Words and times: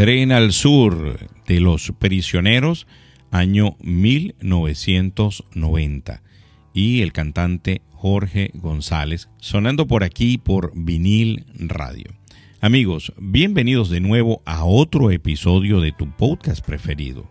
Tren 0.00 0.32
al 0.32 0.52
Sur 0.52 1.28
de 1.46 1.60
los 1.60 1.92
Prisioneros, 1.98 2.86
año 3.30 3.76
1990. 3.82 6.22
Y 6.72 7.02
el 7.02 7.12
cantante 7.12 7.82
Jorge 7.90 8.50
González, 8.54 9.28
sonando 9.36 9.86
por 9.86 10.02
aquí 10.02 10.38
por 10.38 10.72
vinil 10.74 11.44
radio. 11.54 12.14
Amigos, 12.62 13.12
bienvenidos 13.18 13.90
de 13.90 14.00
nuevo 14.00 14.40
a 14.46 14.64
otro 14.64 15.10
episodio 15.10 15.82
de 15.82 15.92
tu 15.92 16.10
podcast 16.10 16.64
preferido. 16.64 17.28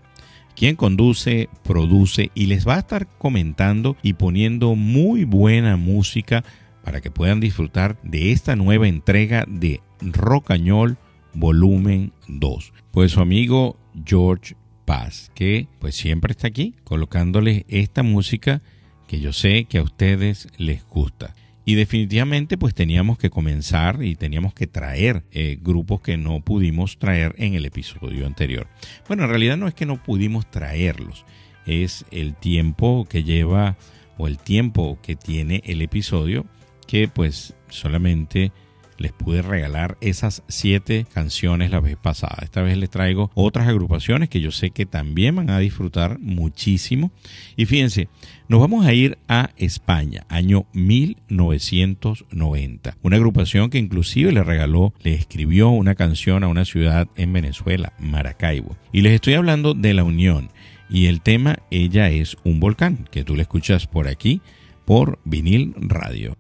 Quien 0.56 0.76
conduce, 0.76 1.50
produce 1.64 2.30
y 2.36 2.46
les 2.46 2.68
va 2.68 2.76
a 2.76 2.82
estar 2.82 3.08
comentando 3.18 3.98
y 4.04 4.14
poniendo 4.14 4.76
muy 4.76 5.24
buena 5.24 5.76
música 5.76 6.44
para 6.84 7.02
que 7.02 7.10
puedan 7.10 7.40
disfrutar 7.40 8.00
de 8.04 8.32
esta 8.32 8.56
nueva 8.56 8.88
entrega 8.88 9.44
de 9.48 9.82
Rocañol 10.02 11.00
volumen 11.34 12.14
2. 12.28 12.74
Pues 12.92 13.12
su 13.12 13.22
amigo 13.22 13.78
George 14.06 14.56
Paz, 14.86 15.32
que 15.36 15.68
pues 15.80 15.96
siempre 15.96 16.32
está 16.32 16.48
aquí 16.48 16.76
colocándoles 16.84 17.64
esta 17.68 18.04
música 18.04 18.62
que 19.08 19.20
yo 19.20 19.34
sé 19.34 19.66
que 19.66 19.80
a 19.80 19.84
ustedes 19.84 20.48
les 20.58 20.86
gusta. 20.86 21.36
Y 21.66 21.76
definitivamente 21.76 22.58
pues 22.58 22.74
teníamos 22.74 23.18
que 23.18 23.30
comenzar 23.30 24.04
y 24.04 24.16
teníamos 24.16 24.54
que 24.54 24.66
traer 24.66 25.24
eh, 25.32 25.60
grupos 25.62 26.02
que 26.02 26.18
no 26.18 26.42
pudimos 26.42 26.98
traer 26.98 27.36
en 27.38 27.54
el 27.54 27.66
episodio 27.66 28.26
anterior. 28.26 28.68
Bueno, 29.08 29.24
en 29.24 29.30
realidad 29.30 29.58
no 29.58 29.68
es 29.68 29.76
que 29.76 29.86
no 29.86 30.02
pudimos 30.02 30.50
traerlos, 30.50 31.26
es 31.68 32.06
el 32.10 32.36
tiempo 32.36 33.06
que 33.08 33.24
lleva 33.24 33.78
o 34.18 34.28
el 34.28 34.40
tiempo 34.40 34.98
que 35.04 35.16
tiene 35.16 35.62
el 35.66 35.82
episodio 35.82 36.46
que 36.88 37.08
pues 37.08 37.56
solamente 37.70 38.52
les 39.00 39.12
pude 39.12 39.42
regalar 39.42 39.98
esas 40.02 40.44
siete 40.48 41.06
canciones 41.14 41.72
la 41.72 41.80
vez 41.80 41.98
pasada. 41.98 42.38
Esta 42.44 42.62
vez 42.62 42.78
les 42.78 42.90
traigo 42.90 43.32
otras 43.34 43.68
agrupaciones 43.68 44.30
que 44.30 44.42
yo 44.42 44.52
sé 44.52 44.72
que 44.72 44.86
también 44.86 45.36
van 45.36 45.50
a 45.50 45.60
disfrutar 45.60 46.20
muchísimo. 46.20 47.12
Y 47.56 47.66
fíjense, 47.66 48.10
nos 48.48 48.60
vamos 48.60 48.86
a 48.86 48.94
ir 48.94 49.18
a 49.28 49.52
España, 49.58 50.26
año 50.30 50.66
1990. 50.74 52.98
Una 53.02 53.16
agrupación 53.16 53.70
que 53.70 53.80
inclusive 53.80 54.32
le 54.32 54.44
regaló, 54.44 54.94
le 55.02 55.14
escribió 55.14 55.70
una 55.70 55.96
canción 55.96 56.44
a 56.44 56.48
una 56.48 56.66
ciudad 56.66 57.08
en 57.16 57.34
Venezuela, 57.34 57.94
Maracaibo. 58.00 58.78
Y 58.92 59.02
les 59.02 59.14
estoy 59.14 59.36
hablando 59.36 59.74
de 59.74 59.94
La 59.94 60.04
Unión. 60.04 60.50
Y 60.90 61.06
el 61.06 61.22
tema, 61.22 61.60
ella 61.70 62.10
es 62.10 62.36
un 62.44 62.60
volcán, 62.60 63.08
que 63.12 63.24
tú 63.24 63.36
le 63.36 63.44
escuchas 63.44 63.86
por 63.86 64.08
aquí, 64.08 64.42
por 64.86 65.20
vinil 65.24 65.76
radio. 65.78 66.36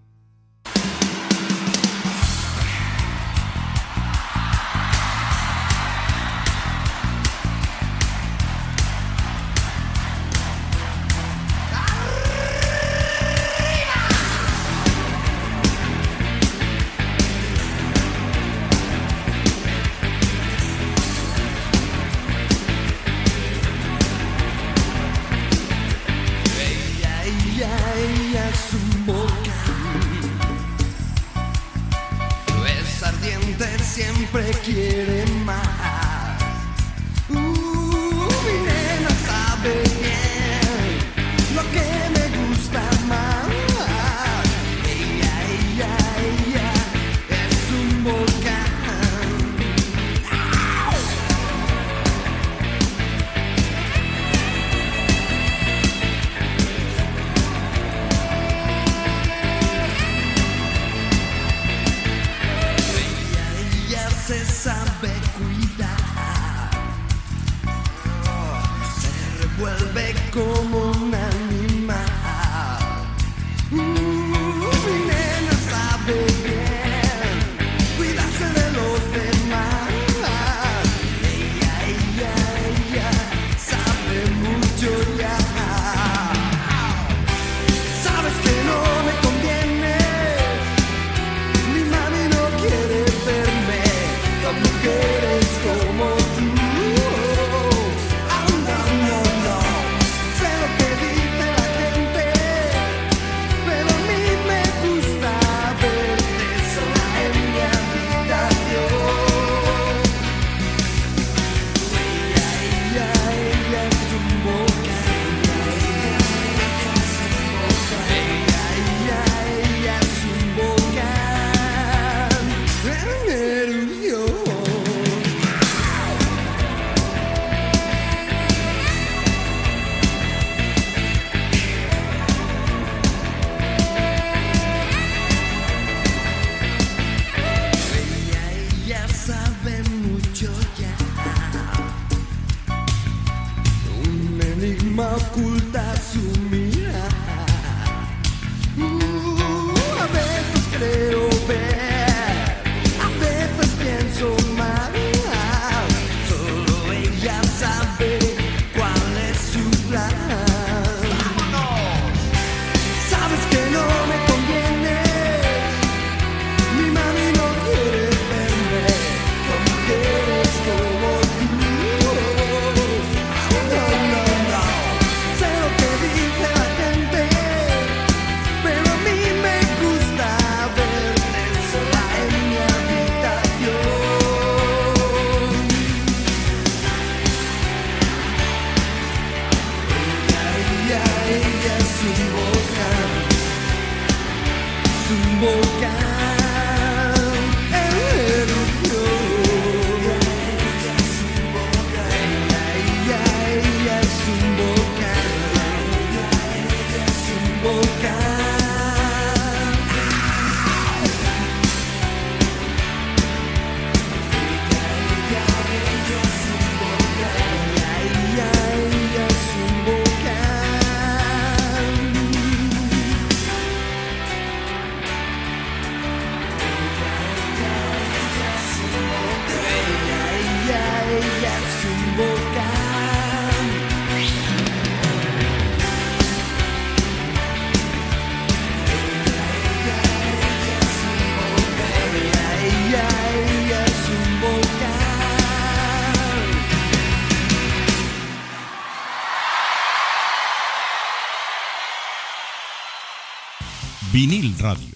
Vinil 254.21 254.53
Radio 254.59 254.93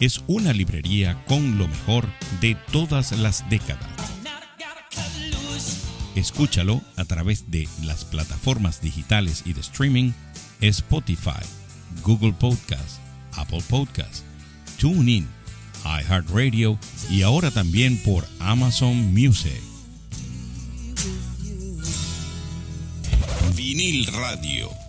es 0.00 0.22
una 0.26 0.52
librería 0.52 1.18
con 1.24 1.56
lo 1.56 1.66
mejor 1.66 2.06
de 2.42 2.54
todas 2.70 3.12
las 3.12 3.48
décadas. 3.48 3.88
Escúchalo 6.14 6.82
a 6.96 7.06
través 7.06 7.50
de 7.50 7.66
las 7.84 8.04
plataformas 8.04 8.82
digitales 8.82 9.44
y 9.46 9.54
de 9.54 9.62
streaming 9.62 10.12
Spotify, 10.60 11.40
Google 12.02 12.34
Podcast, 12.34 13.00
Apple 13.32 13.62
Podcast, 13.66 14.26
TuneIn, 14.78 15.26
iHeartRadio 15.82 16.78
y 17.08 17.22
ahora 17.22 17.50
también 17.50 17.96
por 17.96 18.26
Amazon 18.40 19.14
Music. 19.14 19.58
Vinil 23.56 24.06
Radio. 24.08 24.83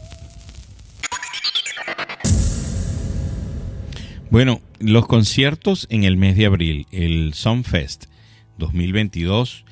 Bueno, 4.31 4.59
los 4.79 5.05
conciertos 5.07 5.87
en 5.89 6.03
el 6.03 6.17
mes 6.17 6.35
de 6.35 6.47
abril, 6.47 6.87
el 6.91 7.33
Sunfest 7.33 8.05
2022 8.57 9.65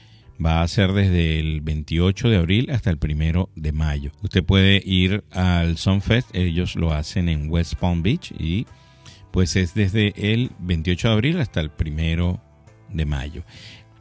va 0.43 0.62
a 0.62 0.67
ser 0.67 0.93
desde 0.93 1.39
el 1.39 1.62
28 1.62 2.29
de 2.29 2.38
abril 2.38 2.69
hasta 2.72 2.91
el 2.91 3.00
1 3.01 3.50
de 3.55 3.72
mayo. 3.72 4.12
Usted 4.22 4.43
puede 4.43 4.81
ir 4.86 5.24
al 5.31 5.77
Sunfest, 5.77 6.36
ellos 6.36 6.75
lo 6.75 6.93
hacen 6.93 7.29
en 7.29 7.50
West 7.50 7.75
Palm 7.75 8.03
Beach 8.03 8.31
y 8.38 8.67
pues 9.31 9.55
es 9.55 9.74
desde 9.74 10.13
el 10.15 10.51
28 10.60 11.07
de 11.07 11.13
abril 11.13 11.41
hasta 11.41 11.60
el 11.60 11.72
1 11.77 12.41
de 12.89 13.05
mayo. 13.05 13.43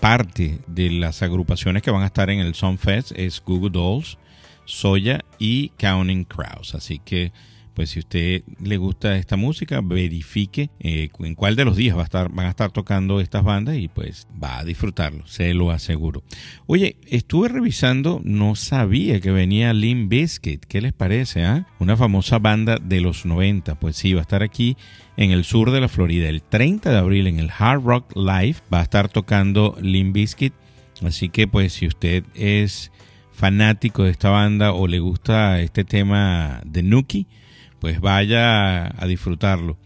Parte 0.01 0.59
de 0.67 0.91
las 0.91 1.23
agrupaciones 1.23 1.83
que 1.83 1.91
van 1.91 2.03
a 2.03 2.07
estar 2.07 2.29
en 2.29 2.41
el 2.41 2.55
Sunfest 2.55 3.13
es 3.17 3.43
Google 3.43 3.71
Dolls, 3.71 4.19
Soya 4.67 5.25
y 5.39 5.71
Counting 5.71 6.25
Crows. 6.25 6.75
Así 6.75 6.99
que 6.99 7.33
pues 7.75 7.91
si 7.91 8.01
usted 8.01 8.43
le 8.63 8.77
gusta 8.77 9.17
esta 9.17 9.37
música, 9.37 9.81
verifique 9.83 10.71
eh, 10.81 11.09
en 11.21 11.35
cuál 11.35 11.57
de 11.57 11.65
los 11.65 11.77
días 11.77 11.97
va 11.97 12.03
a 12.03 12.05
estar, 12.05 12.31
van 12.31 12.47
a 12.47 12.51
estar 12.51 12.71
tocando 12.71 13.21
estas 13.21 13.45
bandas 13.45 13.77
y 13.77 13.89
pues 13.89 14.27
va 14.43 14.59
a 14.59 14.65
disfrutarlo, 14.65 15.27
se 15.27 15.55
lo 15.55 15.71
aseguro. 15.71 16.23
Oye, 16.67 16.97
estuve 17.07 17.49
revisando, 17.49 18.21
no 18.25 18.55
sabía 18.55 19.21
que 19.21 19.31
venía 19.31 19.73
Limp 19.73 20.11
Bizkit, 20.11 20.65
¿qué 20.65 20.81
les 20.81 20.93
parece? 20.93 21.45
Ah? 21.45 21.67
Una 21.79 21.97
famosa 21.97 22.39
banda 22.39 22.79
de 22.83 23.01
los 23.01 23.25
90, 23.25 23.75
pues 23.77 23.97
sí, 23.97 24.15
va 24.15 24.21
a 24.21 24.23
estar 24.23 24.43
aquí 24.43 24.77
en 25.17 25.31
el 25.31 25.45
sur 25.45 25.71
de 25.71 25.81
la 25.81 25.89
Florida. 25.89 26.29
El 26.29 26.43
30 26.43 26.91
de 26.91 26.99
abril 26.99 27.27
en 27.27 27.39
el 27.39 27.51
Hard 27.57 27.83
Rock 27.83 28.17
Live 28.17 28.57
va 28.73 28.81
a 28.81 28.85
estar 28.85 29.09
tocando 29.09 29.77
Limp 29.81 30.15
Bizkit, 30.15 30.53
así 31.03 31.29
que 31.29 31.49
pues 31.49 31.73
si 31.75 31.87
usted 31.87 32.25
es 32.35 32.93
fanático 33.33 34.05
de 34.05 34.11
esta 34.11 34.31
banda 34.31 34.73
o 34.73 34.87
le 34.87 35.01
gusta 35.01 35.61
este 35.61 35.85
tema 35.85 36.61
de 36.65 36.83
Nuki, 36.83 37.27
pues 37.83 38.01
vaya 38.01 38.85
a 38.97 39.07
disfrutarlo. 39.09 39.77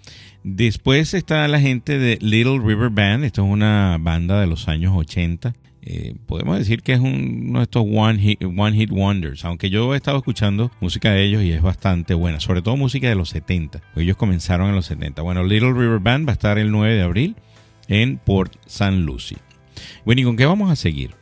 Después 0.44 1.14
está 1.14 1.48
la 1.48 1.60
gente 1.60 1.98
de 1.98 2.18
Little 2.20 2.58
River 2.58 2.90
Band, 2.90 3.24
esto 3.24 3.42
es 3.42 3.50
una 3.50 3.96
banda 3.98 4.38
de 4.38 4.46
los 4.46 4.68
años 4.68 4.92
80. 4.94 5.54
Eh, 5.80 6.14
podemos 6.26 6.58
decir 6.58 6.82
que 6.82 6.92
es 6.92 7.00
uno 7.00 7.60
de 7.60 7.62
estos 7.62 7.86
one 7.90 8.18
hit, 8.18 8.44
one 8.44 8.76
hit 8.76 8.90
Wonders, 8.90 9.46
aunque 9.46 9.70
yo 9.70 9.94
he 9.94 9.96
estado 9.96 10.18
escuchando 10.18 10.70
música 10.78 11.10
de 11.10 11.24
ellos 11.24 11.42
y 11.42 11.52
es 11.52 11.62
bastante 11.62 12.12
buena, 12.12 12.38
sobre 12.38 12.60
todo 12.60 12.76
música 12.76 13.08
de 13.08 13.14
los 13.14 13.30
70. 13.30 13.80
Ellos 13.96 14.18
comenzaron 14.18 14.68
en 14.68 14.74
los 14.74 14.84
70. 14.84 15.22
Bueno, 15.22 15.42
Little 15.42 15.72
River 15.72 16.00
Band 16.00 16.28
va 16.28 16.32
a 16.32 16.34
estar 16.34 16.58
el 16.58 16.70
9 16.70 16.96
de 16.96 17.02
abril 17.02 17.36
en 17.88 18.18
Port 18.18 18.56
St. 18.66 18.92
Lucie. 18.92 19.38
Bueno, 20.04 20.20
¿y 20.20 20.24
con 20.24 20.36
qué 20.36 20.44
vamos 20.44 20.70
a 20.70 20.76
seguir? 20.76 21.12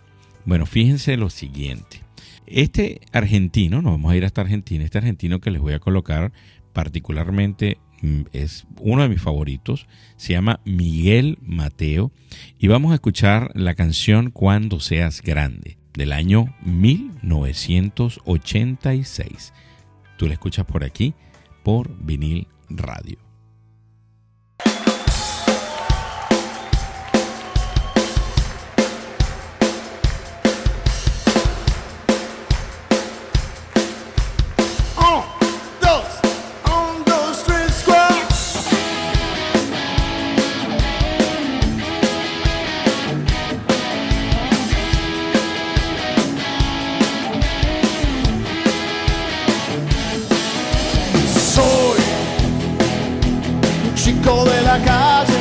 Bueno, 0.44 0.66
fíjense 0.66 1.16
lo 1.16 1.30
siguiente. 1.30 2.04
Este 2.46 3.00
argentino, 3.12 3.80
nos 3.80 3.92
vamos 3.92 4.12
a 4.12 4.16
ir 4.16 4.24
hasta 4.24 4.42
Argentina, 4.42 4.84
este 4.84 4.98
argentino 4.98 5.40
que 5.40 5.50
les 5.50 5.62
voy 5.62 5.72
a 5.72 5.78
colocar 5.78 6.32
particularmente 6.74 7.78
mm, 8.02 8.24
es 8.34 8.66
uno 8.80 9.00
de 9.02 9.08
mis 9.08 9.22
favoritos, 9.22 9.86
se 10.16 10.34
llama 10.34 10.60
Miguel 10.66 11.38
Mateo 11.40 12.12
y 12.58 12.68
vamos 12.68 12.92
a 12.92 12.96
escuchar 12.96 13.50
la 13.54 13.74
canción 13.74 14.30
Cuando 14.30 14.80
seas 14.80 15.22
grande 15.22 15.78
del 15.94 16.12
año 16.12 16.54
1986. 16.62 19.54
Tú 20.18 20.26
la 20.26 20.34
escuchas 20.34 20.66
por 20.66 20.84
aquí 20.84 21.14
por 21.62 21.96
vinil 22.04 22.46
radio. 22.68 23.23
Chico 54.04 54.44
de 54.44 54.60
la 54.60 54.78
calle. 54.84 55.33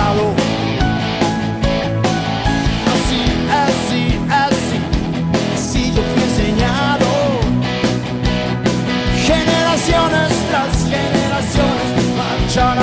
Fracasado. 0.00 0.34
Así, 2.92 3.22
así, 3.64 4.18
así, 4.30 4.78
así 5.54 5.92
yo 5.94 6.02
fui 6.02 6.22
enseñado. 6.22 7.06
Generaciones 9.26 10.30
tras 10.48 10.72
generaciones 10.84 11.90
marchan 12.16 12.79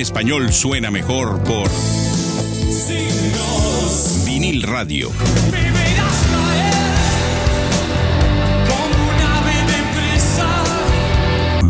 en 0.00 0.02
español 0.02 0.50
suena 0.50 0.90
mejor 0.90 1.44
por 1.44 1.68
Vinil 4.24 4.62
Radio. 4.62 5.10
Presa. 9.94 10.64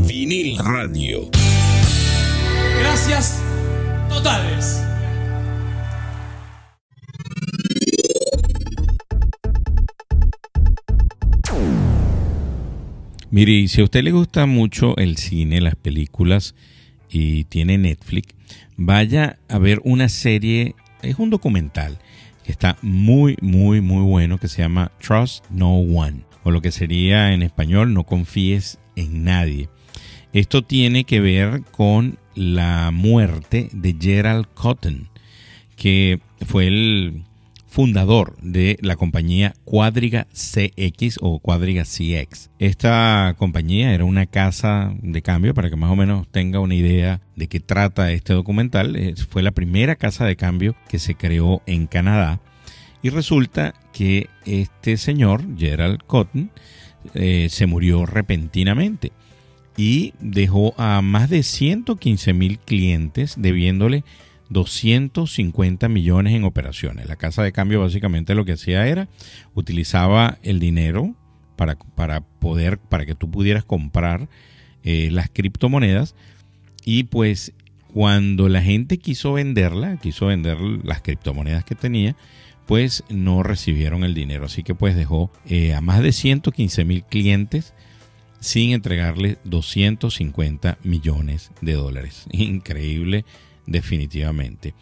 Vinil 0.07 0.59
Radio. 0.59 1.29
Gracias 2.79 3.43
totales. 4.09 4.85
Mire, 13.33 13.53
y 13.53 13.67
si 13.67 13.81
a 13.81 13.85
usted 13.85 14.05
le 14.05 14.13
gusta 14.13 14.47
mucho 14.47 14.97
el 14.99 15.17
cine, 15.17 15.61
las 15.61 15.75
películas 15.75 16.55
y 17.11 17.45
tiene 17.45 17.79
Netflix, 17.79 18.35
vaya 18.77 19.39
a 19.49 19.59
ver 19.59 19.81
una 19.85 20.09
serie, 20.09 20.75
es 21.03 21.19
un 21.19 21.31
documental 21.31 21.99
que 22.45 22.53
está 22.53 22.77
muy, 22.83 23.37
muy, 23.41 23.81
muy 23.81 24.03
bueno 24.03 24.39
que 24.39 24.49
se 24.49 24.63
llama 24.63 24.93
Trust 25.01 25.45
No 25.51 25.75
One, 25.75 26.23
o 26.43 26.51
lo 26.51 26.63
que 26.63 26.73
sería 26.73 27.33
en 27.33 27.43
español 27.43 27.93
No 27.93 28.05
confíes 28.05 28.79
en 28.97 29.25
nadie. 29.25 29.69
Esto 30.33 30.63
tiene 30.63 31.05
que 31.05 31.21
ver 31.21 31.63
con 31.73 32.19
la 32.35 32.91
muerte 32.93 33.69
de 33.73 33.97
Gerald 34.01 34.47
Cotton, 34.55 35.09
que 35.77 36.21
fue 36.47 36.69
el 36.69 37.25
fundador 37.71 38.37
de 38.43 38.79
la 38.83 38.97
compañía 38.97 39.55
Cuadriga 39.65 40.27
CX 40.33 41.21
o 41.23 41.39
Cuadriga 41.39 41.85
CX. 41.85 42.51
Esta 42.59 43.37
compañía 43.39 43.95
era 43.95 44.05
una 44.05 44.27
casa 44.27 44.93
de 45.01 45.23
cambio, 45.23 45.55
para 45.55 45.71
que 45.71 45.77
más 45.77 45.93
o 45.93 45.97
menos 45.97 46.27
tenga 46.33 46.59
una 46.59 46.75
idea 46.75 47.21
de 47.37 47.47
qué 47.47 47.61
trata 47.61 48.11
este 48.11 48.33
documental. 48.33 49.15
Fue 49.29 49.43
la 49.43 49.53
primera 49.53 49.95
casa 49.95 50.25
de 50.27 50.35
cambio 50.35 50.75
que 50.89 50.99
se 50.99 51.15
creó 51.15 51.63
en 51.67 51.87
Canadá. 51.87 52.41
Y 53.03 53.11
resulta 53.11 53.75
que 53.93 54.29
este 54.45 54.97
señor, 54.97 55.45
Gerald 55.57 56.01
Cotton, 56.07 56.51
eh, 57.15 57.47
se 57.51 57.67
murió 57.67 58.05
repentinamente 58.05 59.13
y 59.77 60.13
dejó 60.19 60.75
a 60.77 61.01
más 61.03 61.31
de 61.31 61.45
115 61.45 62.33
mil 62.35 62.59
clientes 62.59 63.37
debiéndole 63.39 64.05
250 64.51 65.89
millones 65.89 66.35
en 66.35 66.45
operaciones. 66.45 67.09
La 67.09 67.17
casa 67.17 67.43
de 67.43 67.53
cambio 67.53 67.81
básicamente 67.81 68.35
lo 68.35 68.45
que 68.45 68.53
hacía 68.53 68.87
era 68.87 69.09
utilizaba 69.55 70.39
el 70.43 70.59
dinero 70.61 71.15
para, 71.57 71.77
para 71.77 72.21
poder, 72.21 72.79
para 72.79 73.07
que 73.07 73.15
tú 73.15 73.31
pudieras 73.31 73.65
comprar 73.65 74.29
eh, 74.83 75.09
las 75.11 75.31
criptomonedas 75.31 76.15
y 76.85 77.05
pues 77.05 77.53
cuando 77.93 78.49
la 78.49 78.63
gente 78.63 78.99
quiso 78.99 79.33
venderla, 79.33 79.97
quiso 79.97 80.27
vender 80.27 80.59
las 80.61 81.03
criptomonedas 81.03 81.65
que 81.65 81.75
tenía, 81.75 82.17
pues 82.67 83.05
no 83.09 83.43
recibieron 83.43 84.05
el 84.05 84.15
dinero. 84.15 84.47
Así 84.47 84.63
que 84.63 84.75
pues 84.75 84.95
dejó 84.95 85.33
eh, 85.47 85.75
a 85.75 85.81
más 85.81 86.03
de 86.03 86.13
115 86.13 86.85
mil 86.85 87.05
clientes 87.05 87.75
sin 88.41 88.73
entregarle 88.73 89.39
250 89.45 90.79
millones 90.83 91.51
de 91.61 91.75
dólares. 91.75 92.27
Increíble 92.33 93.25
definitivamente. 93.67 94.75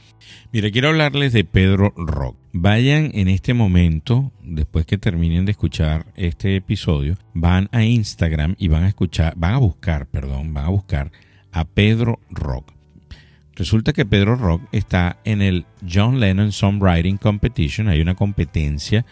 Mire, 0.53 0.73
quiero 0.73 0.89
hablarles 0.89 1.33
de 1.33 1.45
Pedro 1.45 1.93
Rock. 1.97 2.37
Vayan 2.53 3.11
en 3.15 3.29
este 3.29 3.55
momento, 3.55 4.33
después 4.43 4.87
que 4.87 4.99
terminen 4.99 5.45
de 5.45 5.53
escuchar 5.53 6.07
este 6.17 6.57
episodio, 6.57 7.17
van 7.35 7.69
a 7.73 7.85
Instagram 7.85 8.55
y 8.59 8.69
van 8.69 8.85
a 8.85 8.89
escuchar, 8.89 9.35
van 9.37 9.55
a 9.55 9.59
buscar, 9.59 10.07
perdón, 10.07 10.55
van 10.55 10.67
a 10.67 10.71
buscar 10.71 11.13
a 11.53 11.65
Pedro 11.65 12.21
Rock. 12.31 12.73
Resulta 13.55 13.93
que 13.93 14.07
Pedro 14.07 14.37
Rock 14.37 14.63
está 14.71 15.19
en 15.25 15.43
el 15.43 15.67
John 15.89 16.21
Lennon 16.21 16.53
Songwriting 16.53 17.17
Competition, 17.17 17.89
hay 17.89 18.01
una 18.01 18.15
competencia 18.15 19.05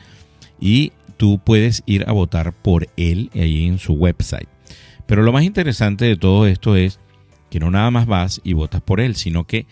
y 0.61 0.93
tú 1.17 1.41
puedes 1.45 1.83
ir 1.87 2.05
a 2.07 2.13
votar 2.13 2.53
por 2.53 2.89
él 2.97 3.31
ahí 3.35 3.67
en 3.67 3.79
su 3.79 3.95
website. 3.95 4.49
Pero 5.07 5.23
lo 5.23 5.33
más 5.33 5.45
interesante 5.45 6.05
de 6.05 6.17
todo 6.17 6.47
esto 6.47 6.77
es 6.77 7.01
que 7.51 7.61
no 7.61 7.71
nada 7.71 7.91
más 7.91 8.07
vas 8.07 8.41
y 8.45 8.53
votas 8.53 8.83
por 8.83 9.01
él, 9.01 9.17
sino 9.17 9.47
que 9.47 9.67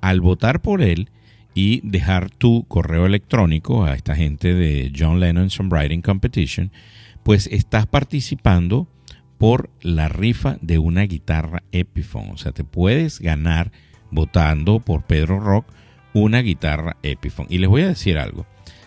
al 0.00 0.20
votar 0.20 0.60
por 0.60 0.82
él 0.82 1.10
y 1.54 1.80
dejar 1.82 2.30
tu 2.30 2.64
correo 2.68 3.06
electrónico 3.06 3.84
a 3.84 3.94
esta 3.94 4.14
gente 4.14 4.54
de 4.54 4.92
John 4.96 5.20
Lennon 5.20 5.50
Songwriting 5.50 6.02
Competition, 6.02 6.70
pues 7.22 7.48
estás 7.48 7.86
participando 7.86 8.88
por 9.38 9.70
la 9.80 10.08
rifa 10.08 10.58
de 10.60 10.78
una 10.78 11.02
guitarra 11.02 11.62
Epiphone. 11.72 12.30
O 12.32 12.36
sea, 12.36 12.52
te 12.52 12.64
puedes 12.64 13.20
ganar 13.20 13.72
votando 14.10 14.80
por 14.80 15.02
Pedro 15.04 15.40
Rock 15.40 15.66
una 16.12 16.40
guitarra 16.40 16.96
Epiphone. 17.02 17.48
Y 17.50 17.58
les 17.58 17.68
voy 17.68 17.82
a 17.82 17.88
decir 17.88 18.18
algo. 18.18 18.46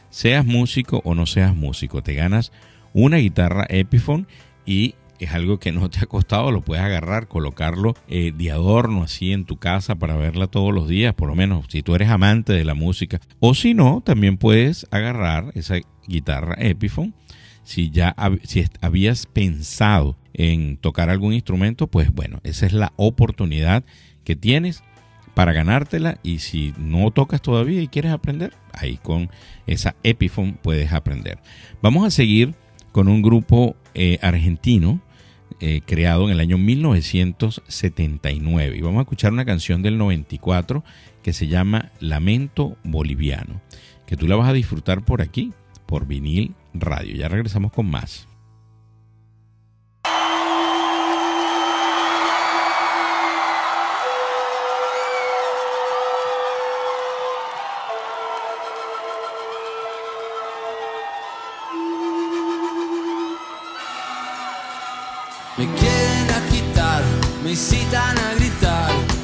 Seas 0.10 0.46
músico 0.46 1.02
o 1.06 1.16
no 1.16 1.26
seas 1.26 1.56
músico, 1.56 2.04
te 2.04 2.14
ganas 2.14 2.52
una 2.94 3.18
guitarra 3.18 3.66
Epiphone 3.70 4.28
y 4.66 4.96
es 5.26 5.34
algo 5.34 5.60
que 5.60 5.72
no 5.72 5.90
te 5.90 6.00
ha 6.00 6.06
costado, 6.06 6.52
lo 6.52 6.62
puedes 6.62 6.84
agarrar, 6.84 7.28
colocarlo 7.28 7.94
eh, 8.08 8.34
de 8.36 8.52
adorno 8.52 9.04
así 9.04 9.32
en 9.32 9.46
tu 9.46 9.58
casa 9.58 9.96
para 9.96 10.16
verla 10.16 10.48
todos 10.48 10.74
los 10.74 10.88
días, 10.88 11.14
por 11.14 11.30
lo 11.30 11.36
menos 11.36 11.66
si 11.70 11.84
tú 11.84 11.96
eres 11.96 12.10
amante 12.10 12.54
de 12.54 12.66
la 12.66 12.74
música. 12.74 13.20
O 13.40 13.54
si 13.54 13.74
no, 13.74 14.02
también 14.04 14.38
puedes 14.38 14.88
agarrar 14.92 15.52
esa 15.56 15.76
guitarra 16.08 16.56
Epiphone. 16.60 17.14
Si 17.64 17.92
ya 17.92 18.16
si 18.44 18.66
habías 18.82 19.28
pensado 19.28 20.18
en 20.34 20.78
tocar 20.78 21.10
algún 21.10 21.34
instrumento, 21.34 21.88
pues 21.88 22.12
bueno, 22.12 22.40
esa 22.44 22.66
es 22.66 22.74
la 22.74 22.92
oportunidad 22.96 23.84
que 24.24 24.36
tienes 24.36 24.84
para 25.36 25.54
ganártela 25.54 26.18
y 26.24 26.40
si 26.40 26.74
no 26.78 27.12
tocas 27.12 27.42
todavía 27.42 27.82
y 27.82 27.88
quieres 27.88 28.12
aprender, 28.12 28.54
ahí 28.74 28.98
con 28.98 29.30
esa 29.68 29.96
Epiphone 30.04 30.58
puedes 30.62 30.92
aprender. 30.92 31.40
Vamos 31.82 32.06
a 32.06 32.12
seguir 32.12 32.56
con 32.92 33.08
un 33.08 33.22
grupo 33.22 33.76
eh, 33.94 34.18
argentino 34.22 35.02
eh, 35.62 35.82
creado 35.86 36.26
en 36.26 36.32
el 36.32 36.40
año 36.40 36.58
1979 36.58 38.76
y 38.76 38.82
vamos 38.82 38.98
a 38.98 39.04
escuchar 39.04 39.32
una 39.32 39.46
canción 39.46 39.84
del 39.84 40.00
94 40.00 40.84
que 41.22 41.34
se 41.34 41.48
llama 41.48 41.92
Lamento 42.00 42.78
Boliviano, 42.84 43.62
que 44.08 44.18
tú 44.18 44.28
la 44.28 44.36
vas 44.36 44.50
a 44.50 44.54
disfrutar 44.54 45.06
por 45.06 45.22
aquí, 45.22 45.54
por 45.86 46.08
vinil 46.08 46.56
radio. 46.74 47.16
Ya 47.16 47.28
regresamos 47.28 47.72
con 47.72 47.92
más. 47.92 48.28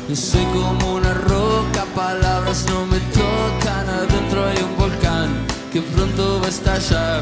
Yo 0.09 0.15
soy 0.15 0.45
como 0.45 0.95
una 0.95 1.13
roca, 1.13 1.83
palabras 1.93 2.65
no 2.69 2.85
me 2.85 2.97
tocan. 3.11 3.89
Adentro 3.89 4.45
hay 4.45 4.63
un 4.63 4.77
volcán 4.77 5.27
que 5.73 5.81
pronto 5.81 6.39
va 6.39 6.45
a 6.45 6.49
estallar. 6.49 7.21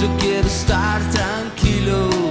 Yo 0.00 0.08
quiero 0.18 0.48
estar 0.48 1.00
tranquilo. 1.10 2.23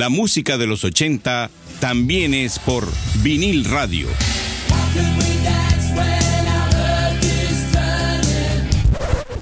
La 0.00 0.08
música 0.08 0.56
de 0.56 0.66
los 0.66 0.82
80 0.82 1.50
también 1.78 2.32
es 2.32 2.58
por 2.58 2.88
vinil 3.22 3.66
radio. 3.66 4.08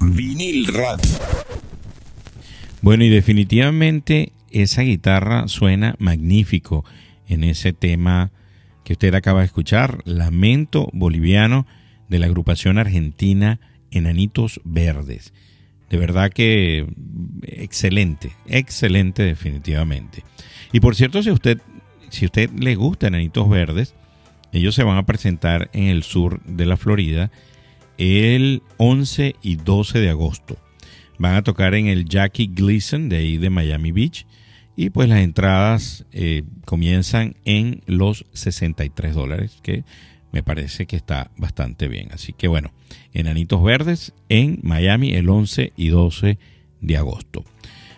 Vinil 0.01 0.66
radio. 0.66 1.11
Bueno, 2.83 3.05
y 3.05 3.09
definitivamente 3.09 4.33
esa 4.51 4.83
guitarra 4.83 5.47
suena 5.47 5.94
magnífico 6.01 6.85
en 7.29 7.44
ese 7.44 7.73
tema 7.73 8.33
que 8.83 8.94
usted 8.94 9.14
acaba 9.14 9.42
de 9.42 9.47
escuchar, 9.47 10.03
Lamento 10.07 10.88
Boliviano 10.92 11.68
de 12.09 12.18
la 12.18 12.27
agrupación 12.27 12.79
argentina 12.79 13.61
Enanitos 13.92 14.61
Verdes. 14.64 15.33
De 15.90 15.96
verdad 15.96 16.31
que 16.31 16.87
excelente, 17.42 18.33
excelente 18.46 19.22
definitivamente. 19.22 20.22
Y 20.72 20.81
por 20.81 20.94
cierto, 20.94 21.22
si 21.22 21.31
usted, 21.31 21.61
si 22.11 22.27
usted 22.27 22.51
le 22.51 22.74
gusta 22.74 23.07
Enanitos 23.07 23.48
Verdes, 23.48 23.94
ellos 24.53 24.74
se 24.74 24.85
van 24.85 24.98
a 24.98 25.07
presentar 25.07 25.70
en 25.72 25.85
el 25.85 26.03
sur 26.03 26.42
de 26.44 26.66
la 26.66 26.77
Florida 26.77 27.31
el 27.98 28.62
11 28.77 29.37
y 29.42 29.57
12 29.57 29.98
de 29.98 30.11
agosto. 30.11 30.57
Van 31.18 31.35
a 31.35 31.42
tocar 31.42 31.74
en 31.74 31.87
el 31.87 32.05
Jackie 32.05 32.51
Gleason 32.53 33.09
de 33.09 33.16
ahí 33.16 33.37
de 33.38 33.51
Miami 33.51 33.92
Beach. 33.92 34.27
Y 34.77 34.90
pues 34.90 35.09
las 35.09 35.18
entradas 35.20 36.07
eh, 36.12 36.44
comienzan 36.64 37.35
en 37.44 37.83
los 37.87 38.27
63 38.33 39.14
dólares, 39.14 39.59
que 39.62 39.85
me 40.32 40.42
parece 40.42 40.86
que 40.86 40.96
está 40.96 41.30
bastante 41.36 41.88
bien. 41.88 42.08
Así 42.12 42.32
que 42.32 42.48
bueno, 42.48 42.72
Enanitos 43.12 43.62
Verdes 43.62 44.12
en 44.28 44.58
Miami 44.62 45.14
el 45.14 45.28
11 45.28 45.72
y 45.76 45.88
12 45.88 46.38
de 46.80 46.96
agosto. 46.96 47.44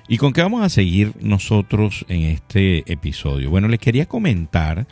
¿Y 0.09 0.17
con 0.17 0.33
qué 0.33 0.43
vamos 0.43 0.63
a 0.63 0.69
seguir 0.69 1.13
nosotros 1.21 2.05
en 2.09 2.23
este 2.23 2.91
episodio? 2.93 3.51
Bueno, 3.51 3.69
les 3.69 3.79
quería 3.79 4.07
comentar, 4.07 4.89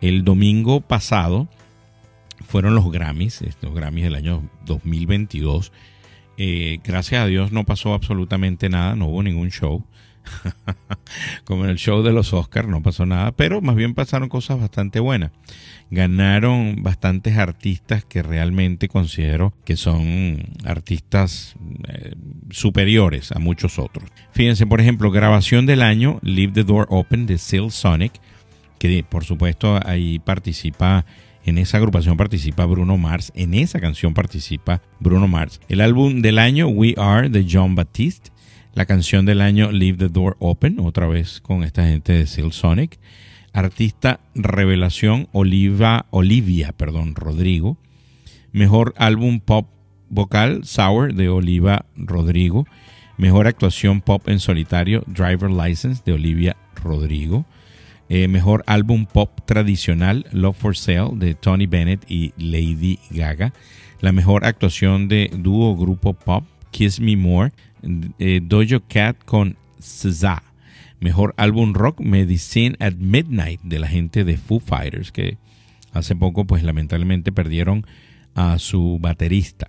el 0.00 0.24
domingo 0.24 0.80
pasado 0.80 1.48
fueron 2.44 2.74
los 2.74 2.90
Grammys, 2.90 3.44
los 3.62 3.74
Grammys 3.74 4.04
del 4.04 4.16
año 4.16 4.50
2022. 4.64 5.72
Eh, 6.38 6.80
gracias 6.84 7.22
a 7.22 7.26
Dios 7.26 7.52
no 7.52 7.64
pasó 7.64 7.94
absolutamente 7.94 8.68
nada, 8.68 8.96
no 8.96 9.06
hubo 9.06 9.22
ningún 9.22 9.50
show. 9.50 9.84
Como 11.44 11.64
en 11.64 11.70
el 11.70 11.76
show 11.76 12.02
de 12.02 12.12
los 12.12 12.32
Oscars 12.32 12.68
no 12.68 12.82
pasó 12.82 13.06
nada, 13.06 13.32
pero 13.32 13.60
más 13.60 13.76
bien 13.76 13.94
pasaron 13.94 14.28
cosas 14.28 14.60
bastante 14.60 15.00
buenas. 15.00 15.32
Ganaron 15.90 16.82
bastantes 16.82 17.36
artistas 17.36 18.04
que 18.04 18.22
realmente 18.22 18.88
considero 18.88 19.52
que 19.64 19.76
son 19.76 20.44
artistas 20.64 21.54
eh, 21.88 22.14
superiores 22.50 23.32
a 23.32 23.38
muchos 23.38 23.78
otros. 23.78 24.08
Fíjense, 24.32 24.66
por 24.66 24.80
ejemplo, 24.80 25.10
grabación 25.10 25.66
del 25.66 25.82
año, 25.82 26.18
Leave 26.22 26.52
the 26.52 26.64
Door 26.64 26.88
Open 26.90 27.26
de 27.26 27.38
Seal 27.38 27.70
Sonic, 27.70 28.12
que 28.78 29.04
por 29.08 29.24
supuesto 29.24 29.80
ahí 29.84 30.18
participa 30.18 31.06
en 31.46 31.58
esa 31.58 31.76
agrupación 31.76 32.16
participa 32.16 32.66
Bruno 32.66 32.98
Mars. 32.98 33.32
En 33.36 33.54
esa 33.54 33.78
canción 33.78 34.14
participa 34.14 34.82
Bruno 34.98 35.28
Mars. 35.28 35.60
El 35.68 35.80
álbum 35.80 36.20
del 36.20 36.40
año 36.40 36.66
We 36.66 36.94
Are 36.96 37.28
de 37.28 37.46
John 37.48 37.76
Baptiste. 37.76 38.30
La 38.76 38.84
canción 38.84 39.24
del 39.24 39.40
año 39.40 39.72
Leave 39.72 39.96
the 39.96 40.08
Door 40.10 40.36
Open, 40.38 40.80
otra 40.80 41.06
vez 41.06 41.40
con 41.40 41.62
esta 41.62 41.86
gente 41.86 42.12
de 42.12 42.26
Seal 42.26 42.52
Sonic. 42.52 42.98
Artista 43.54 44.20
Revelación 44.34 45.30
Oliva, 45.32 46.04
Olivia 46.10 46.72
perdón, 46.72 47.14
Rodrigo. 47.14 47.78
Mejor 48.52 48.92
álbum 48.98 49.40
pop 49.40 49.66
vocal 50.10 50.66
Sour 50.66 51.14
de 51.14 51.30
Oliva 51.30 51.86
Rodrigo. 51.96 52.66
Mejor 53.16 53.46
actuación 53.46 54.02
pop 54.02 54.28
en 54.28 54.40
solitario 54.40 55.04
Driver 55.06 55.50
License 55.50 56.02
de 56.04 56.12
Olivia 56.12 56.58
Rodrigo. 56.74 57.46
Eh, 58.10 58.28
mejor 58.28 58.62
álbum 58.66 59.06
pop 59.06 59.40
tradicional 59.46 60.26
Love 60.32 60.54
for 60.54 60.76
Sale 60.76 61.12
de 61.14 61.34
Tony 61.34 61.64
Bennett 61.66 62.04
y 62.10 62.34
Lady 62.36 62.98
Gaga. 63.08 63.54
La 64.00 64.12
mejor 64.12 64.44
actuación 64.44 65.08
de 65.08 65.30
dúo 65.34 65.74
grupo 65.78 66.12
pop 66.12 66.44
Kiss 66.72 67.00
Me 67.00 67.16
More 67.16 67.52
eh, 68.18 68.40
Dojo 68.42 68.82
Cat 68.88 69.16
con 69.24 69.56
SZA. 69.80 70.42
Mejor 71.00 71.34
álbum 71.36 71.74
rock 71.74 72.00
Medicine 72.00 72.76
at 72.80 72.94
Midnight 72.94 73.60
de 73.62 73.78
la 73.78 73.88
gente 73.88 74.24
de 74.24 74.36
Foo 74.38 74.60
Fighters 74.60 75.12
que 75.12 75.36
hace 75.92 76.16
poco 76.16 76.46
pues 76.46 76.62
lamentablemente 76.62 77.32
perdieron 77.32 77.86
a 78.34 78.58
su 78.58 78.98
baterista. 79.00 79.68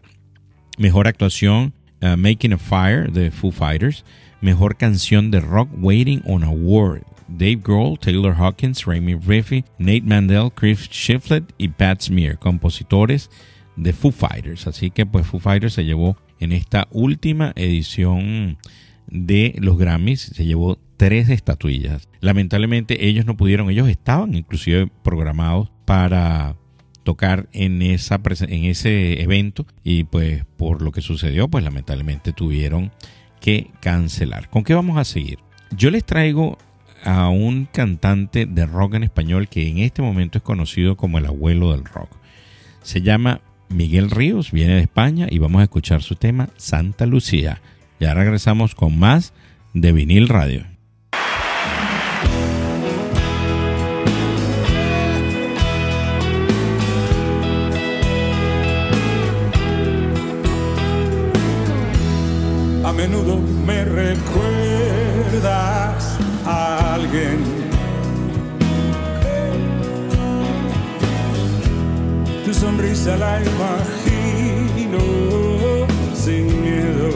Mejor 0.77 1.07
actuación 1.07 1.73
uh, 2.01 2.15
Making 2.17 2.53
a 2.53 2.57
Fire 2.57 3.11
de 3.11 3.31
Foo 3.31 3.51
Fighters. 3.51 4.05
Mejor 4.39 4.77
canción 4.77 5.31
de 5.31 5.39
rock 5.39 5.69
Waiting 5.81 6.21
on 6.25 6.43
a 6.43 6.49
War 6.49 7.01
Dave 7.27 7.57
Grohl, 7.57 7.97
Taylor 7.99 8.33
Hawkins, 8.33 8.85
Rami 8.85 9.15
Riffy, 9.15 9.65
Nate 9.77 10.03
Mandel, 10.03 10.51
Chris 10.53 10.89
Shiflett 10.89 11.53
y 11.57 11.67
Pat 11.67 12.01
Smear, 12.01 12.37
compositores 12.39 13.29
de 13.75 13.93
Foo 13.93 14.11
Fighters. 14.11 14.67
Así 14.67 14.89
que 14.89 15.05
pues 15.05 15.27
Foo 15.27 15.39
Fighters 15.39 15.73
se 15.73 15.83
llevó 15.83 16.17
en 16.39 16.51
esta 16.51 16.87
última 16.91 17.53
edición 17.55 18.57
de 19.07 19.55
los 19.59 19.77
Grammys, 19.77 20.21
se 20.21 20.45
llevó 20.45 20.77
tres 20.97 21.29
estatuillas. 21.29 22.09
Lamentablemente 22.19 23.07
ellos 23.07 23.25
no 23.25 23.37
pudieron, 23.37 23.69
ellos 23.69 23.87
estaban 23.87 24.35
inclusive 24.35 24.87
programados 25.03 25.69
para 25.85 26.55
tocar 27.03 27.47
en, 27.53 27.81
ese 27.81 29.21
evento 29.21 29.65
y 29.81 30.03
pues 30.03 30.43
por 30.57 30.81
lo 30.81 30.91
que 30.91 30.99
sucedió 30.99 31.47
pues 31.47 31.63
lamentablemente 31.63 32.33
tuvieron 32.33 32.91
que 33.39 33.71
cancelar. 33.79 34.49
¿Con 34.49 34.65
qué 34.65 34.73
vamos 34.73 34.97
a 34.97 35.05
seguir? 35.05 35.39
Yo 35.71 35.89
les 35.89 36.03
traigo 36.03 36.57
a 37.05 37.29
un 37.29 37.65
cantante 37.71 38.45
de 38.45 38.65
rock 38.65 38.95
en 38.95 39.03
español 39.03 39.47
que 39.47 39.69
en 39.69 39.77
este 39.77 40.01
momento 40.01 40.37
es 40.37 40.43
conocido 40.43 40.97
como 40.97 41.17
el 41.17 41.25
abuelo 41.27 41.71
del 41.71 41.85
rock. 41.85 42.09
Se 42.81 43.01
llama 43.01 43.39
Miguel 43.69 44.09
Ríos, 44.09 44.51
viene 44.51 44.75
de 44.75 44.81
España 44.81 45.27
y 45.29 45.39
vamos 45.39 45.61
a 45.61 45.63
escuchar 45.63 46.01
su 46.01 46.15
tema 46.15 46.49
Santa 46.57 47.05
Lucía. 47.05 47.61
Ya 47.99 48.13
regresamos 48.13 48.75
con 48.75 48.97
más 48.97 49.33
de 49.73 49.91
vinil 49.91 50.27
radio. 50.27 50.76
Sonrisa 73.07 73.17
la 73.17 73.41
imagino 73.41 74.99
sin 76.13 76.61
miedo. 76.61 77.09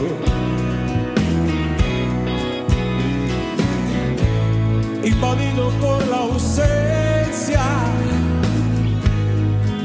Invadido 5.04 5.70
por 5.80 6.06
la 6.08 6.16
ausencia, 6.18 7.62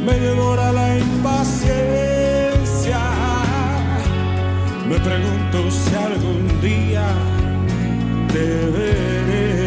me 0.06 0.20
devora 0.20 0.72
la 0.72 0.98
impaciencia. 0.98 3.00
Me 4.88 5.00
pregunto 5.00 5.72
si 5.72 5.96
algún 5.96 6.62
día 6.62 7.08
te 8.32 8.72
veré. 8.72 9.67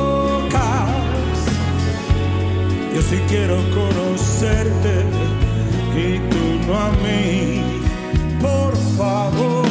Yo 2.93 3.01
sí 3.01 3.17
quiero 3.29 3.55
conocerte 3.73 5.05
y 5.95 6.19
tú 6.29 6.67
no 6.67 6.77
a 6.77 6.91
mí. 7.03 7.63
Por 8.41 8.75
favor, 8.97 9.65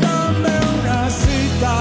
dame 0.00 0.54
una 0.78 1.10
cita. 1.10 1.74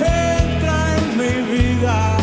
Entra 0.00 0.96
en 0.96 1.16
mi 1.16 1.58
vida. 1.58 2.15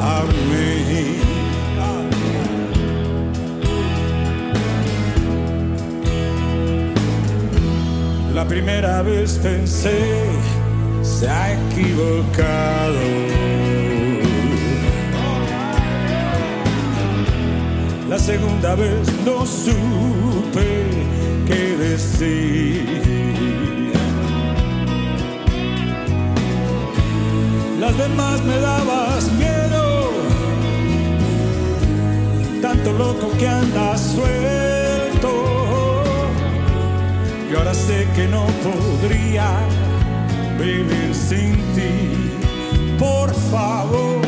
a 0.00 0.24
mí. 0.48 1.16
La 8.34 8.44
primera 8.46 9.02
vez 9.02 9.38
pensé, 9.42 10.00
se 11.02 11.28
ha 11.28 11.52
equivocado. 11.52 13.00
La 18.08 18.18
segunda 18.18 18.74
vez 18.74 19.08
no 19.24 19.46
supe 19.46 20.86
qué 21.46 21.76
decir. 21.76 23.00
Las 28.00 28.08
demás 28.08 28.42
me 28.44 28.58
dabas 28.60 29.30
miedo, 29.32 30.10
tanto 32.62 32.92
loco 32.94 33.30
que 33.38 33.46
andas 33.46 34.00
suelto. 34.00 35.32
Y 37.50 37.56
ahora 37.56 37.74
sé 37.74 38.08
que 38.16 38.26
no 38.26 38.46
podría 38.64 39.50
vivir 40.58 41.14
sin 41.14 41.56
ti. 41.74 42.32
Por 42.98 43.34
favor, 43.50 44.22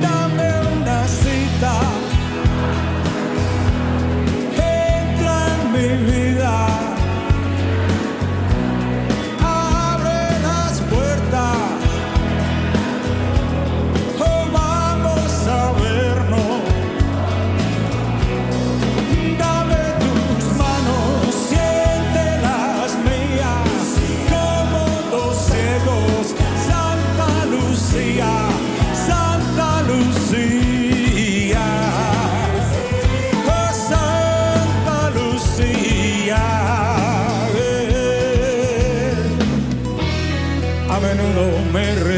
dame 0.00 0.48
una 0.76 1.08
cita. 1.08 1.74
Entra 4.52 5.48
en 5.56 5.72
mi 5.72 6.12
vida. 6.12 6.95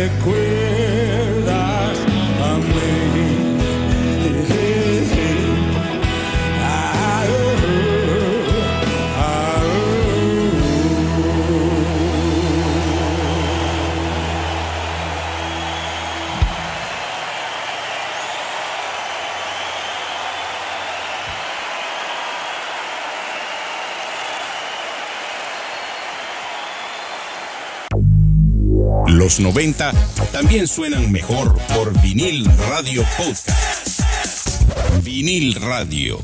Me 0.08 0.47
90 29.58 29.92
también 30.30 30.68
suenan 30.68 31.10
mejor 31.10 31.58
por 31.74 32.00
vinil 32.00 32.44
radio 32.70 33.02
podcast. 33.16 34.62
Vinil 35.04 35.56
radio. 35.56 36.16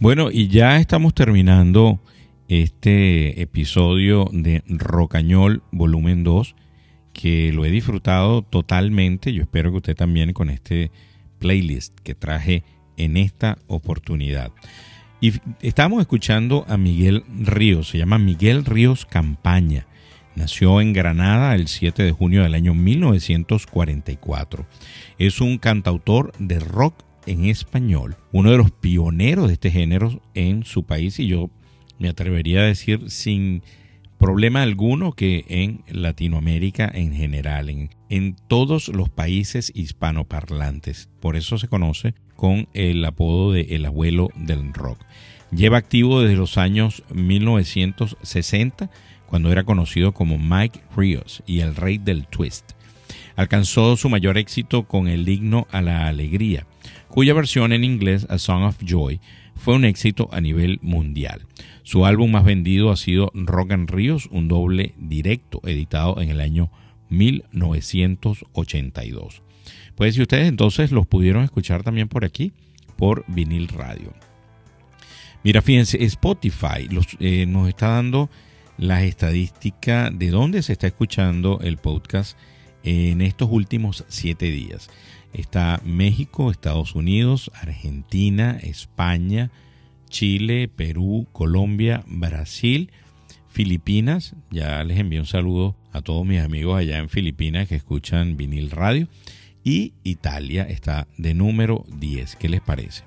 Bueno, 0.00 0.32
y 0.32 0.48
ya 0.48 0.78
estamos 0.78 1.14
terminando 1.14 2.00
este 2.48 3.40
episodio 3.40 4.28
de 4.32 4.64
Rocañol 4.66 5.62
volumen 5.70 6.24
2, 6.24 6.56
que 7.12 7.52
lo 7.52 7.64
he 7.64 7.70
disfrutado 7.70 8.42
totalmente. 8.42 9.32
Yo 9.32 9.42
espero 9.42 9.70
que 9.70 9.76
usted 9.76 9.94
también 9.94 10.32
con 10.32 10.50
este 10.50 10.90
playlist 11.38 11.96
que 12.00 12.16
traje 12.16 12.64
en 12.96 13.16
esta 13.16 13.58
oportunidad. 13.68 14.50
Y 15.20 15.34
estamos 15.62 16.00
escuchando 16.00 16.64
a 16.66 16.76
Miguel 16.76 17.22
Ríos, 17.38 17.90
se 17.90 17.98
llama 17.98 18.18
Miguel 18.18 18.64
Ríos 18.64 19.06
Campaña. 19.06 19.86
Nació 20.36 20.80
en 20.80 20.92
Granada 20.92 21.54
el 21.54 21.68
7 21.68 22.02
de 22.02 22.10
junio 22.12 22.42
del 22.42 22.54
año 22.54 22.74
1944. 22.74 24.66
Es 25.18 25.40
un 25.40 25.58
cantautor 25.58 26.32
de 26.38 26.58
rock 26.58 27.04
en 27.26 27.44
español, 27.46 28.16
uno 28.32 28.50
de 28.50 28.58
los 28.58 28.70
pioneros 28.72 29.46
de 29.46 29.54
este 29.54 29.70
género 29.70 30.20
en 30.34 30.64
su 30.64 30.84
país 30.84 31.18
y 31.20 31.28
yo 31.28 31.50
me 31.98 32.08
atrevería 32.08 32.60
a 32.60 32.64
decir 32.64 33.10
sin 33.10 33.62
problema 34.18 34.62
alguno 34.62 35.12
que 35.12 35.44
en 35.48 35.84
Latinoamérica 35.88 36.90
en 36.92 37.14
general, 37.14 37.68
en, 37.70 37.90
en 38.08 38.36
todos 38.48 38.88
los 38.88 39.10
países 39.10 39.70
hispanoparlantes. 39.74 41.10
Por 41.20 41.36
eso 41.36 41.58
se 41.58 41.68
conoce 41.68 42.14
con 42.34 42.68
el 42.74 43.04
apodo 43.04 43.52
de 43.52 43.62
el 43.70 43.84
abuelo 43.84 44.30
del 44.36 44.74
rock. 44.74 44.98
Lleva 45.50 45.78
activo 45.78 46.20
desde 46.20 46.36
los 46.36 46.58
años 46.58 47.04
1960, 47.14 48.90
cuando 49.26 49.50
era 49.50 49.64
conocido 49.64 50.12
como 50.12 50.38
Mike 50.38 50.80
Rios 50.96 51.42
y 51.46 51.60
el 51.60 51.76
rey 51.76 51.98
del 51.98 52.26
twist. 52.26 52.72
Alcanzó 53.36 53.96
su 53.96 54.08
mayor 54.08 54.38
éxito 54.38 54.84
con 54.84 55.08
el 55.08 55.28
himno 55.28 55.66
a 55.70 55.82
la 55.82 56.06
alegría, 56.06 56.66
cuya 57.08 57.34
versión 57.34 57.72
en 57.72 57.82
inglés, 57.84 58.26
A 58.30 58.38
Song 58.38 58.64
of 58.64 58.78
Joy, 58.84 59.20
fue 59.56 59.74
un 59.74 59.84
éxito 59.84 60.28
a 60.32 60.40
nivel 60.40 60.78
mundial. 60.82 61.46
Su 61.82 62.06
álbum 62.06 62.30
más 62.30 62.44
vendido 62.44 62.90
ha 62.90 62.96
sido 62.96 63.30
Rock 63.34 63.72
and 63.72 63.90
Ríos, 63.90 64.28
un 64.30 64.48
doble 64.48 64.94
directo 64.98 65.60
editado 65.64 66.20
en 66.20 66.30
el 66.30 66.40
año 66.40 66.70
1982. 67.10 69.42
Pues 69.94 70.14
si 70.14 70.22
ustedes 70.22 70.48
entonces 70.48 70.90
los 70.92 71.06
pudieron 71.06 71.44
escuchar 71.44 71.82
también 71.82 72.08
por 72.08 72.24
aquí, 72.24 72.52
por 72.96 73.26
vinil 73.28 73.68
radio. 73.68 74.14
Mira, 75.42 75.60
fíjense, 75.62 76.04
Spotify 76.04 76.88
los, 76.90 77.06
eh, 77.20 77.46
nos 77.46 77.68
está 77.68 77.88
dando 77.88 78.30
las 78.76 79.02
estadísticas 79.02 80.16
de 80.16 80.30
dónde 80.30 80.62
se 80.62 80.72
está 80.72 80.86
escuchando 80.86 81.60
el 81.62 81.76
podcast 81.76 82.36
en 82.82 83.20
estos 83.20 83.48
últimos 83.50 84.04
siete 84.08 84.46
días. 84.46 84.90
Está 85.32 85.80
México, 85.84 86.50
Estados 86.50 86.94
Unidos, 86.94 87.50
Argentina, 87.54 88.58
España, 88.62 89.50
Chile, 90.08 90.68
Perú, 90.68 91.26
Colombia, 91.32 92.04
Brasil, 92.06 92.90
Filipinas. 93.48 94.34
Ya 94.50 94.82
les 94.84 94.98
envío 94.98 95.20
un 95.20 95.26
saludo 95.26 95.76
a 95.92 96.02
todos 96.02 96.24
mis 96.26 96.40
amigos 96.40 96.78
allá 96.78 96.98
en 96.98 97.08
Filipinas 97.08 97.68
que 97.68 97.76
escuchan 97.76 98.36
vinil 98.36 98.70
radio. 98.70 99.08
Y 99.64 99.94
Italia 100.04 100.64
está 100.68 101.08
de 101.16 101.34
número 101.34 101.84
10. 101.96 102.36
¿Qué 102.36 102.48
les 102.48 102.60
parece? 102.60 103.02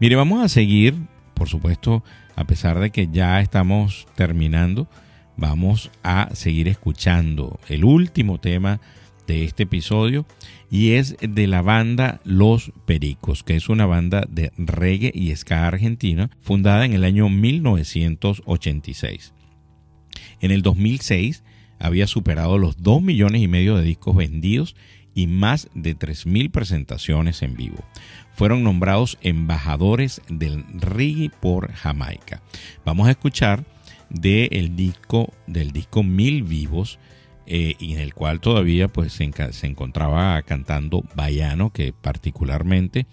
Mire, 0.00 0.16
vamos 0.16 0.42
a 0.42 0.48
seguir, 0.48 0.94
por 1.34 1.48
supuesto, 1.48 2.02
a 2.36 2.44
pesar 2.44 2.78
de 2.80 2.90
que 2.90 3.08
ya 3.08 3.40
estamos 3.40 4.06
terminando, 4.14 4.88
vamos 5.36 5.90
a 6.02 6.28
seguir 6.34 6.68
escuchando 6.68 7.58
el 7.68 7.84
último 7.84 8.40
tema 8.40 8.80
de 9.26 9.44
este 9.44 9.64
episodio 9.64 10.24
y 10.70 10.92
es 10.92 11.16
de 11.20 11.46
la 11.46 11.60
banda 11.62 12.20
Los 12.24 12.72
Pericos, 12.86 13.42
que 13.42 13.56
es 13.56 13.68
una 13.68 13.86
banda 13.86 14.24
de 14.28 14.52
reggae 14.56 15.10
y 15.14 15.34
ska 15.36 15.66
argentina 15.66 16.30
fundada 16.40 16.84
en 16.84 16.92
el 16.92 17.04
año 17.04 17.28
1986. 17.28 19.32
En 20.40 20.50
el 20.50 20.62
2006 20.62 21.44
había 21.78 22.06
superado 22.06 22.58
los 22.58 22.82
2 22.82 23.02
millones 23.02 23.42
y 23.42 23.48
medio 23.48 23.76
de 23.76 23.84
discos 23.84 24.16
vendidos 24.16 24.76
y 25.14 25.26
más 25.26 25.68
de 25.74 25.96
3.000 25.96 26.50
presentaciones 26.50 27.42
en 27.42 27.54
vivo. 27.54 27.84
Fueron 28.34 28.64
nombrados 28.64 29.18
embajadores 29.20 30.22
del 30.28 30.64
reggae 30.72 31.30
por 31.40 31.72
Jamaica. 31.72 32.42
Vamos 32.84 33.08
a 33.08 33.10
escuchar 33.12 33.64
del 34.12 34.76
disco 34.76 35.32
del 35.46 35.72
disco 35.72 36.02
Mil 36.02 36.42
Vivos 36.42 36.98
eh, 37.46 37.74
y 37.78 37.94
en 37.94 38.00
el 38.00 38.14
cual 38.14 38.40
todavía 38.40 38.88
pues 38.88 39.12
se, 39.12 39.30
se 39.52 39.66
encontraba 39.66 40.40
cantando 40.42 41.02
Bayano 41.14 41.70
que 41.70 41.92
particularmente 41.92 43.06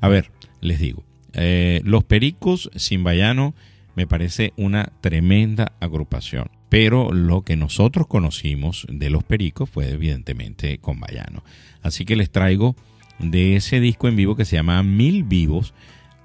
a 0.00 0.08
ver 0.08 0.30
les 0.60 0.78
digo 0.78 1.04
eh, 1.32 1.80
los 1.84 2.04
Pericos 2.04 2.70
sin 2.76 3.02
Bayano 3.02 3.54
me 3.96 4.06
parece 4.06 4.52
una 4.56 4.92
tremenda 5.00 5.72
agrupación 5.80 6.48
pero 6.74 7.12
lo 7.12 7.42
que 7.42 7.54
nosotros 7.54 8.08
conocimos 8.08 8.84
de 8.90 9.08
los 9.08 9.22
Pericos 9.22 9.70
fue 9.70 9.90
evidentemente 9.90 10.78
con 10.78 10.98
Bayano 10.98 11.44
así 11.82 12.04
que 12.04 12.16
les 12.16 12.32
traigo 12.32 12.74
de 13.20 13.54
ese 13.54 13.78
disco 13.78 14.08
en 14.08 14.16
vivo 14.16 14.34
que 14.34 14.44
se 14.44 14.56
llama 14.56 14.82
Mil 14.82 15.22
Vivos 15.22 15.72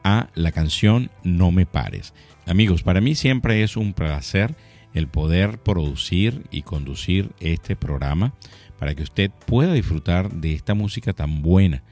a 0.03 0.29
la 0.33 0.51
canción 0.51 1.11
No 1.23 1.51
me 1.51 1.67
pares. 1.67 2.15
Amigos, 2.47 2.81
para 2.81 2.99
mí 2.99 3.13
siempre 3.13 3.61
es 3.61 3.77
un 3.77 3.93
placer 3.93 4.55
el 4.95 5.07
poder 5.07 5.59
producir 5.59 6.41
y 6.49 6.63
conducir 6.63 7.29
este 7.39 7.75
programa 7.75 8.33
para 8.79 8.95
que 8.95 9.03
usted 9.03 9.29
pueda 9.45 9.73
disfrutar 9.73 10.31
de 10.31 10.55
esta 10.55 10.73
música 10.73 11.13
tan 11.13 11.43
buena 11.43 11.83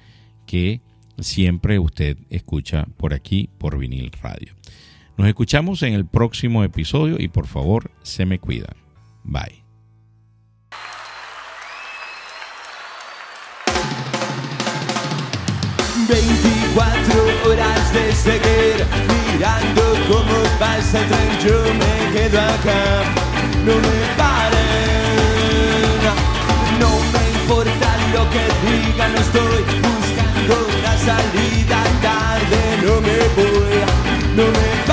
que 0.47 0.81
siempre 1.19 1.77
usted 1.77 2.17
escucha 2.31 2.87
por 2.97 3.13
aquí, 3.13 3.51
por 3.59 3.77
vinil 3.77 4.11
radio. 4.19 4.55
Nos 5.17 5.27
escuchamos 5.27 5.81
en 5.83 5.93
el 5.93 6.05
próximo 6.05 6.63
episodio 6.63 7.17
y 7.19 7.27
por 7.27 7.47
favor, 7.47 7.91
se 8.03 8.25
me 8.25 8.39
cuidan. 8.39 8.75
Bye. 9.23 9.67
Horas 17.45 17.93
de 17.93 18.11
seguir 18.13 18.85
mirando 19.07 19.81
cómo 20.09 20.43
pasa 20.59 20.99
el 20.99 21.07
tren, 21.07 21.39
yo 21.41 21.57
me 21.73 22.11
quedo 22.11 22.41
acá, 22.41 23.03
no 23.65 23.73
me 23.75 23.97
paren, 24.17 26.01
no 26.77 26.89
me 27.13 27.23
importa 27.39 27.89
lo 28.13 28.29
que 28.29 28.45
digan, 28.67 29.13
no 29.13 29.19
estoy 29.21 29.63
buscando 29.81 30.53
una 30.77 30.97
salida. 30.97 31.77
Tarde, 32.01 32.61
no 32.83 32.93
me 32.99 33.17
voy, 33.37 33.77
no 34.35 34.43
me 34.43 34.86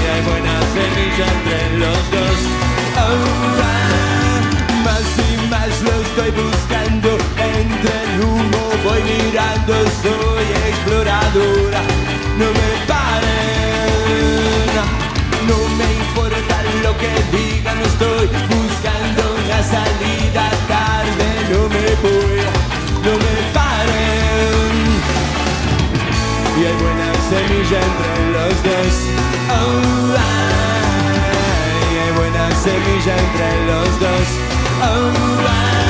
y 0.00 0.04
hay 0.12 0.22
buena 0.30 0.54
semilla 0.74 1.26
entre 1.36 1.58
los 1.78 2.02
dos. 2.10 2.38
Más 4.84 5.06
y 5.18 5.30
más 5.48 5.72
lo 5.82 5.92
estoy 6.06 6.30
buscando. 6.42 7.08
Entre 7.36 7.94
el 8.04 8.20
humo 8.24 8.62
voy 8.84 9.02
mirando, 9.02 9.74
soy 10.02 10.46
exploradora. 10.68 11.80
No 12.38 12.46
me 12.58 12.70
paren, 12.88 14.72
no 15.46 15.58
me 15.78 15.88
importa 16.04 16.56
lo 16.82 16.92
que 16.96 17.12
digan, 17.36 17.78
estoy 17.82 18.26
buscando 18.48 19.22
una 19.44 19.58
salida 19.62 20.44
Y 26.62 26.64
hay 26.64 26.74
buena 26.74 27.12
semilla 27.28 27.80
entre 27.80 28.30
los 28.30 28.62
dos. 28.62 28.94
Oh, 29.50 30.14
hay 31.98 32.12
buena 32.16 32.50
semilla 32.54 33.18
entre 33.18 33.66
los 33.66 33.98
dos. 33.98 34.28
Oh. 34.80 35.81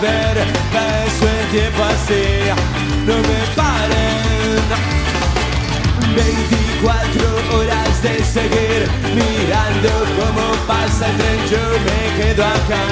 ver 0.00 0.38
el 0.38 0.52
tiempo 1.50 1.82
así 1.84 2.24
No 3.06 3.16
me 3.16 3.40
paren. 3.56 4.68
24 6.14 7.56
horas 7.56 8.02
de 8.02 8.24
seguir 8.24 8.88
Mirando 9.14 9.90
cómo 10.18 10.44
pasa 10.66 11.06
el 11.08 11.16
tren 11.16 11.40
Yo 11.50 11.62
me 11.86 12.00
quedo 12.16 12.44
acá 12.44 12.82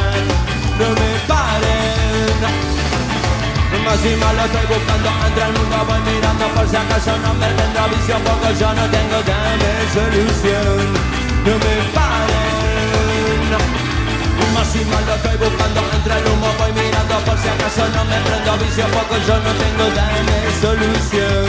No 0.79 0.89
me 1.01 1.11
paren. 1.27 2.67
Más 3.85 4.05
y 4.05 4.17
más 4.17 4.35
lo 4.35 4.45
estoy 4.45 4.67
buscando 4.67 5.09
entre 5.29 5.45
el 5.45 5.53
mundo 5.53 5.77
voy 5.87 6.01
mirando 6.13 6.45
por 6.55 6.69
si 6.69 6.75
acaso 6.75 7.13
no 7.19 7.35
me 7.35 7.47
tendrá 7.47 7.87
visión 7.87 8.21
porque 8.25 8.59
yo 8.59 8.69
no 8.75 8.85
tengo 8.91 9.19
dame 9.23 9.73
solución 9.95 10.79
no 11.47 11.53
me 11.53 11.75
paren. 11.95 12.67
Más 14.55 14.75
y 14.75 14.85
más 14.87 15.07
lo 15.07 15.15
estoy 15.15 15.37
buscando 15.37 15.81
entre 15.95 16.19
el 16.19 16.27
humo 16.27 16.49
por 17.25 17.39
si 17.39 17.49
acaso 17.49 17.89
no 17.95 18.05
me 18.05 18.19
prendo 18.21 18.57
vicio 18.59 18.85
porque 18.93 19.17
yo 19.27 19.37
no 19.39 19.53
tengo 19.63 19.85
dame 19.95 20.39
solución. 20.61 21.47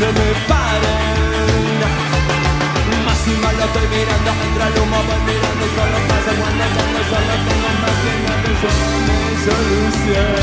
No 0.00 0.06
me 0.06 0.28
paren. 0.48 1.78
Más 3.04 3.22
y 3.26 3.34
más 3.42 3.54
lo 3.54 3.64
estoy 3.64 3.86
mirando 3.88 4.30
entre 4.46 4.64
el 4.64 4.74
humo 4.80 4.96
voy 5.08 5.20
mirando 5.28 5.64
solo 5.76 5.98
pasa 6.08 6.30
cuando 6.40 6.64
tengo 6.76 7.00
solo 7.10 7.34
tengo 7.46 7.70
más 7.82 7.96
que 8.02 8.12
mi 8.42 8.54
solución. 9.44 10.42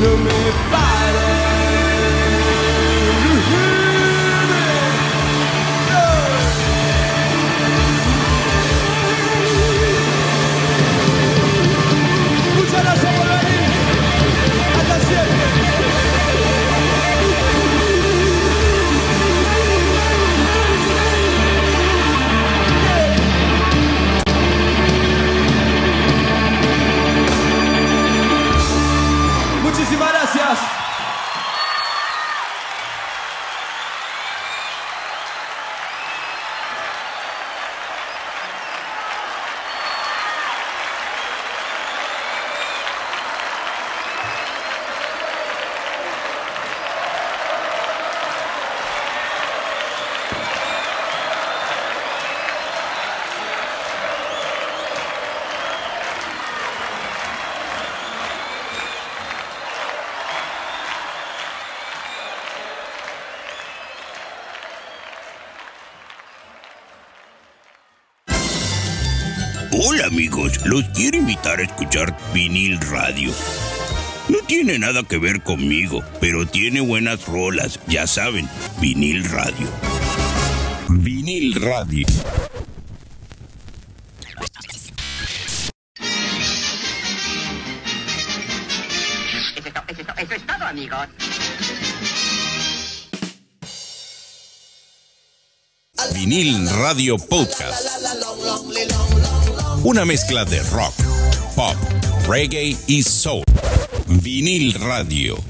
No 0.00 0.10
me 0.24 0.38
paren. 0.70 1.50
Muchas 12.56 12.82
gracias 12.84 13.29
por 15.10 15.59
los 70.64 70.84
quiero 70.90 71.16
invitar 71.18 71.60
a 71.60 71.64
escuchar 71.64 72.16
vinil 72.32 72.80
radio. 72.80 73.32
No 74.28 74.38
tiene 74.46 74.78
nada 74.78 75.02
que 75.02 75.18
ver 75.18 75.42
conmigo, 75.42 76.04
pero 76.20 76.46
tiene 76.46 76.80
buenas 76.80 77.26
rolas, 77.26 77.80
ya 77.86 78.06
saben, 78.06 78.48
vinil 78.80 79.24
radio. 79.24 79.66
Vinil 80.88 81.54
radio. 81.60 82.06
Eso 89.56 89.68
es, 89.88 90.30
eso 90.30 90.44
todo, 90.46 90.66
amigos. 90.66 91.08
Vinil 96.14 96.68
Radio 96.70 97.16
Podcast. 97.18 97.80
Una 99.82 100.04
mezcla 100.04 100.44
de 100.44 100.62
rock, 100.64 100.92
pop, 101.56 101.74
reggae 102.28 102.76
y 102.86 103.02
soul. 103.02 103.44
Vinil 104.06 104.74
Radio. 104.74 105.49